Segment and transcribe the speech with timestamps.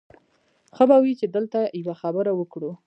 [0.75, 2.71] ښه به وي چې دلته یوه خبره وکړو